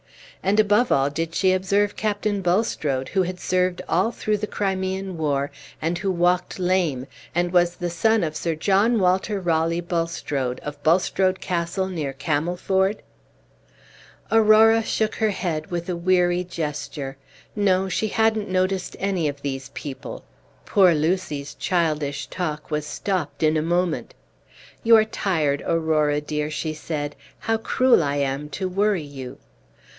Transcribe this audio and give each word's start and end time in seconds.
and 0.41 0.59
above 0.59 0.91
all, 0.91 1.11
did 1.11 1.35
she 1.35 1.51
observe 1.53 1.95
Captain 1.95 2.41
Bulstrode, 2.41 3.09
who 3.09 3.21
had 3.21 3.39
served 3.39 3.83
all 3.87 4.11
through 4.11 4.37
the 4.37 4.47
Crimean 4.47 5.15
war, 5.15 5.51
and 5.79 5.99
who 5.99 6.09
walked 6.09 6.57
lame, 6.57 7.05
and 7.35 7.53
was 7.53 7.75
the 7.75 7.91
son 7.91 8.23
of 8.23 8.35
Sir 8.35 8.55
John 8.55 8.99
Walter 8.99 9.39
Raleigh 9.39 9.81
Bulstrode, 9.81 10.59
of 10.61 10.81
Bulstrode 10.81 11.39
Castle, 11.39 11.87
near 11.87 12.13
Camelford?" 12.13 13.03
Aurora 14.31 14.81
shook 14.81 15.13
her 15.17 15.29
head 15.29 15.69
with 15.69 15.87
a 15.87 15.95
weary 15.95 16.43
gesture. 16.43 17.17
No, 17.55 17.87
she 17.87 18.07
hadn't 18.07 18.49
noticed 18.49 18.95
any 18.97 19.27
of 19.27 19.43
these 19.43 19.69
people. 19.75 20.23
Poor 20.65 20.95
Lucy's 20.95 21.53
childish 21.53 22.25
talk 22.25 22.71
was 22.71 22.87
stopped 22.87 23.43
in 23.43 23.55
a 23.55 23.61
moment. 23.61 24.15
"You 24.81 24.95
are 24.97 25.05
tired, 25.05 25.61
Aurora 25.67 26.19
dear," 26.19 26.49
she 26.49 26.73
said; 26.73 27.15
"how 27.41 27.57
cruel 27.57 28.01
I 28.01 28.15
am 28.15 28.49
to 28.57 28.67
worry 28.67 29.03
you!" 29.03 29.37